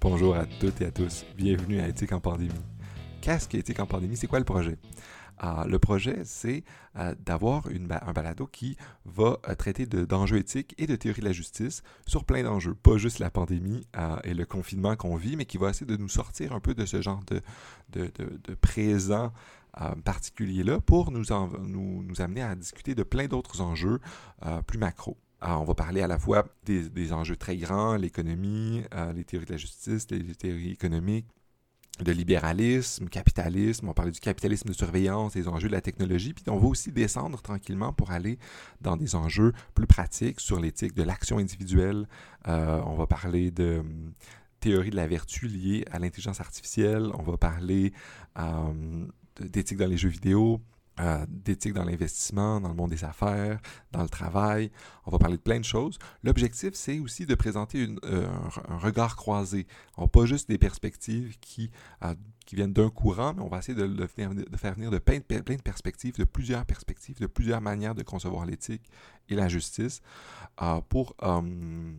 Bonjour 0.00 0.36
à 0.36 0.44
toutes 0.46 0.80
et 0.82 0.86
à 0.86 0.90
tous. 0.90 1.24
Bienvenue 1.36 1.80
à 1.80 1.88
Éthique 1.88 2.12
en 2.12 2.20
pandémie. 2.20 2.52
Qu'est-ce 3.22 3.48
qu'Éthique 3.48 3.80
en 3.80 3.86
pandémie? 3.86 4.16
C'est 4.16 4.26
quoi 4.26 4.38
le 4.38 4.44
projet? 4.44 4.78
Ah, 5.38 5.64
le 5.68 5.78
projet, 5.78 6.20
c'est 6.24 6.64
euh, 6.96 7.14
d'avoir 7.18 7.64
un 7.66 8.12
balado 8.12 8.46
qui 8.46 8.76
va 9.04 9.38
euh, 9.48 9.54
traiter 9.54 9.86
d'enjeux 9.86 10.38
éthiques 10.38 10.74
et 10.78 10.86
de 10.86 10.96
théorie 10.96 11.20
de 11.20 11.26
la 11.26 11.32
justice 11.32 11.82
sur 12.06 12.24
plein 12.24 12.42
d'enjeux, 12.42 12.74
pas 12.74 12.96
juste 12.98 13.18
la 13.18 13.30
pandémie 13.30 13.86
euh, 13.96 14.16
et 14.24 14.34
le 14.34 14.46
confinement 14.46 14.96
qu'on 14.96 15.16
vit, 15.16 15.36
mais 15.36 15.44
qui 15.44 15.58
va 15.58 15.70
essayer 15.70 15.86
de 15.86 15.96
nous 15.96 16.08
sortir 16.08 16.52
un 16.52 16.60
peu 16.60 16.74
de 16.74 16.86
ce 16.86 17.02
genre 17.02 17.22
de, 17.92 18.54
présent 18.60 19.32
particulier-là 20.04 20.80
pour 20.80 21.10
nous, 21.10 21.24
nous, 21.60 22.02
nous, 22.02 22.20
amener 22.20 22.42
à 22.42 22.54
discuter 22.54 22.94
de 22.94 23.02
plein 23.02 23.26
d'autres 23.26 23.60
enjeux 23.60 24.00
plus 24.66 24.78
macro. 24.78 25.18
On 25.42 25.64
va 25.64 25.74
parler 25.74 26.02
à 26.02 26.06
la 26.06 26.18
fois 26.18 26.46
des, 26.64 27.12
enjeux 27.12 27.36
très 27.36 27.56
grands, 27.56 27.96
l'économie, 27.96 28.82
les 29.14 29.24
théories 29.24 29.46
de 29.46 29.52
la 29.52 29.58
justice, 29.58 30.06
les 30.10 30.34
théories 30.34 30.72
économiques, 30.72 31.26
de 32.00 32.12
libéralisme, 32.12 33.08
capitalisme, 33.08 33.88
on 33.88 33.94
parlait 33.94 34.12
du 34.12 34.20
capitalisme 34.20 34.68
de 34.68 34.74
surveillance, 34.74 35.32
des 35.32 35.48
enjeux 35.48 35.68
de 35.68 35.72
la 35.72 35.80
technologie, 35.80 36.34
puis 36.34 36.44
on 36.48 36.58
va 36.58 36.66
aussi 36.66 36.92
descendre 36.92 37.40
tranquillement 37.40 37.92
pour 37.92 38.10
aller 38.10 38.38
dans 38.80 38.96
des 38.96 39.14
enjeux 39.14 39.52
plus 39.74 39.86
pratiques 39.86 40.40
sur 40.40 40.60
l'éthique 40.60 40.94
de 40.94 41.02
l'action 41.02 41.38
individuelle. 41.38 42.06
Euh, 42.48 42.82
on 42.84 42.94
va 42.96 43.06
parler 43.06 43.50
de 43.50 43.78
hum, 43.80 44.12
théorie 44.60 44.90
de 44.90 44.96
la 44.96 45.06
vertu 45.06 45.48
liée 45.48 45.84
à 45.90 45.98
l'intelligence 45.98 46.40
artificielle, 46.40 47.10
on 47.14 47.22
va 47.22 47.36
parler 47.38 47.92
euh, 48.38 49.06
d'éthique 49.40 49.78
dans 49.78 49.88
les 49.88 49.96
jeux 49.96 50.10
vidéo, 50.10 50.60
euh, 50.98 51.26
d'éthique 51.28 51.74
dans 51.74 51.84
l'investissement, 51.84 52.58
dans 52.58 52.70
le 52.70 52.74
monde 52.74 52.88
des 52.88 53.04
affaires, 53.04 53.60
dans 53.92 54.02
le 54.02 54.08
travail. 54.08 54.70
On 55.04 55.10
va 55.10 55.18
parler 55.18 55.36
de 55.36 55.42
plein 55.42 55.58
de 55.58 55.64
choses. 55.64 55.98
L'objectif, 56.22 56.70
c'est 56.72 56.98
aussi 57.00 57.26
de 57.26 57.34
présenter 57.34 57.86
euh, 58.04 58.26
un, 58.68 58.78
regard 58.78 59.14
croisé. 59.14 59.66
On 59.98 60.02
n'a 60.02 60.08
pas 60.08 60.24
juste 60.24 60.48
des 60.48 60.56
perspectives 60.56 61.36
qui, 61.38 61.70
euh, 62.02 62.14
qui 62.46 62.56
viennent 62.56 62.72
d'un 62.72 62.88
courant, 62.88 63.34
mais 63.34 63.42
on 63.42 63.48
va 63.48 63.58
essayer 63.58 63.76
de, 63.76 63.86
de, 63.86 64.06
faire 64.06 64.30
venir 64.74 64.90
de 64.90 64.98
plein, 64.98 65.18
de 65.18 65.40
plein, 65.40 65.56
de 65.56 65.62
perspectives, 65.62 66.16
de 66.16 66.24
plusieurs 66.24 66.64
perspectives, 66.64 67.20
de 67.20 67.26
plusieurs 67.26 67.60
manières 67.60 67.94
de 67.94 68.02
concevoir 68.02 68.46
l'éthique 68.46 68.88
et 69.28 69.34
la 69.34 69.48
justice 69.48 70.00
pour, 70.88 71.14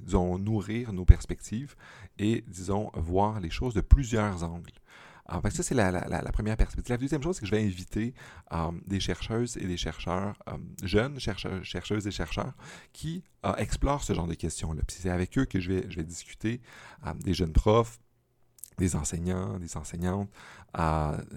disons, 0.00 0.38
nourrir 0.38 0.94
nos 0.94 1.04
perspectives 1.04 1.74
et, 2.18 2.42
disons, 2.46 2.90
voir 2.94 3.40
les 3.40 3.50
choses 3.50 3.74
de 3.74 3.82
plusieurs 3.82 4.44
angles. 4.44 4.72
Ah, 5.30 5.42
ça, 5.50 5.62
c'est 5.62 5.74
la, 5.74 5.92
première 6.32 6.56
perspective. 6.56 6.90
La 6.90 6.96
deuxième 6.96 7.22
chose, 7.22 7.36
c'est 7.36 7.42
que 7.42 7.46
je 7.46 7.54
vais 7.54 7.62
inviter 7.62 8.14
euh, 8.52 8.70
des 8.86 8.98
chercheuses 8.98 9.58
et 9.58 9.66
des 9.66 9.76
chercheurs, 9.76 10.42
euh, 10.48 10.56
jeunes 10.82 11.20
chercheurs, 11.20 11.62
chercheuses 11.62 12.06
et 12.06 12.10
chercheurs, 12.10 12.54
qui 12.94 13.22
euh, 13.44 13.54
explorent 13.56 14.02
ce 14.02 14.14
genre 14.14 14.26
de 14.26 14.32
questions-là. 14.32 14.80
Puis 14.86 14.96
c'est 15.00 15.10
avec 15.10 15.36
eux 15.36 15.44
que 15.44 15.60
je 15.60 15.72
vais, 15.72 16.02
discuter, 16.02 16.62
des 17.20 17.34
jeunes 17.34 17.52
profs, 17.52 17.98
des 18.78 18.96
enseignants, 18.96 19.58
des 19.58 19.76
enseignantes, 19.76 20.30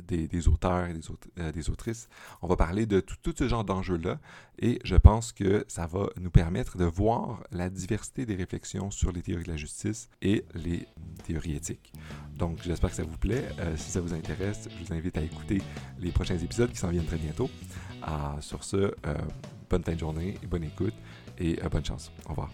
des, 0.07 0.47
auteurs 0.47 0.85
et 0.85 0.93
euh, 1.39 1.51
des, 1.51 1.69
autrices. 1.69 2.07
On 2.41 2.47
va 2.47 2.55
parler 2.55 2.85
de 2.85 2.99
tout, 2.99 3.33
ce 3.37 3.47
genre 3.47 3.63
d'enjeux-là 3.63 4.19
et 4.59 4.79
je 4.83 4.95
pense 4.95 5.31
que 5.31 5.65
ça 5.67 5.87
va 5.87 6.07
nous 6.17 6.29
permettre 6.29 6.77
de 6.77 6.85
voir 6.85 7.43
la 7.51 7.69
diversité 7.69 8.25
des 8.25 8.35
réflexions 8.35 8.91
sur 8.91 9.11
les 9.11 9.21
théories 9.21 9.43
de 9.43 9.49
la 9.51 9.57
justice 9.57 10.09
et 10.21 10.45
les 10.53 10.87
théories 11.23 11.55
éthiques. 11.55 11.91
Donc 12.41 12.57
j'espère 12.63 12.89
que 12.89 12.95
ça 12.95 13.03
vous 13.03 13.17
plaît. 13.17 13.45
Euh, 13.59 13.77
si 13.77 13.91
ça 13.91 14.01
vous 14.01 14.15
intéresse, 14.15 14.67
je 14.67 14.83
vous 14.83 14.93
invite 14.93 15.15
à 15.15 15.21
écouter 15.21 15.61
les 15.99 16.11
prochains 16.11 16.37
épisodes 16.37 16.71
qui 16.71 16.77
s'en 16.77 16.89
viennent 16.89 17.05
très 17.05 17.17
bientôt. 17.17 17.51
sur 18.39 18.63
ce, 18.63 18.77
euh, 18.77 18.91
bonne 19.69 19.83
fin 19.83 19.93
de 19.93 19.99
journée 19.99 20.39
bonne 20.47 20.63
écoute 20.63 20.95
et 21.37 21.59
bonne 21.71 21.85
chance. 21.85 22.11
Au 22.25 22.29
revoir. 22.29 22.49